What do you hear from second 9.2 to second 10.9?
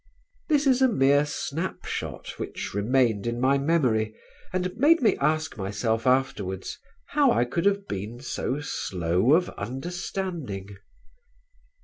of understanding.